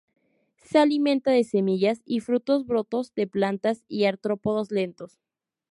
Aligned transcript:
Se 0.63 0.79
alimenta 0.79 1.29
de 1.29 1.43
semillas 1.43 2.01
y 2.05 2.21
frutos, 2.21 2.65
brotes 2.65 3.13
de 3.13 3.27
plantas 3.27 3.83
y 3.87 4.05
artrópodos 4.05 4.71
lentos. 4.71 5.19